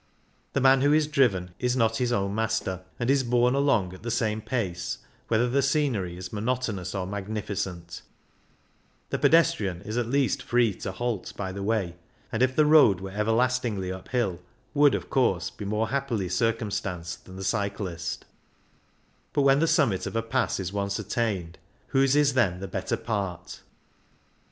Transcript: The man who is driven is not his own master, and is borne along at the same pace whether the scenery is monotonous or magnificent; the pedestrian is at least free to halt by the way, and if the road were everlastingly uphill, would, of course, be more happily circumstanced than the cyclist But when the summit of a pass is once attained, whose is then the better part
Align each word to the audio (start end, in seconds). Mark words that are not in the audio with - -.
The 0.53 0.61
man 0.61 0.81
who 0.81 0.93
is 0.93 1.05
driven 1.05 1.53
is 1.59 1.75
not 1.75 1.97
his 1.97 2.11
own 2.11 2.33
master, 2.33 2.81
and 2.97 3.07
is 3.07 3.23
borne 3.23 3.53
along 3.53 3.93
at 3.93 4.01
the 4.01 4.09
same 4.09 4.41
pace 4.41 4.97
whether 5.27 5.47
the 5.47 5.61
scenery 5.61 6.17
is 6.17 6.33
monotonous 6.33 6.95
or 6.95 7.05
magnificent; 7.05 8.01
the 9.11 9.19
pedestrian 9.19 9.79
is 9.83 9.99
at 9.99 10.07
least 10.07 10.41
free 10.41 10.73
to 10.73 10.91
halt 10.91 11.33
by 11.37 11.51
the 11.51 11.61
way, 11.61 11.97
and 12.31 12.41
if 12.41 12.55
the 12.55 12.65
road 12.65 12.99
were 12.99 13.11
everlastingly 13.11 13.91
uphill, 13.91 14.39
would, 14.73 14.95
of 14.95 15.11
course, 15.11 15.51
be 15.51 15.65
more 15.65 15.89
happily 15.89 16.29
circumstanced 16.29 17.25
than 17.25 17.35
the 17.35 17.43
cyclist 17.43 18.25
But 19.33 19.43
when 19.43 19.59
the 19.59 19.67
summit 19.67 20.07
of 20.07 20.15
a 20.15 20.23
pass 20.23 20.59
is 20.59 20.73
once 20.73 20.97
attained, 20.97 21.59
whose 21.89 22.15
is 22.15 22.33
then 22.33 22.59
the 22.59 22.67
better 22.67 22.97
part 22.97 23.61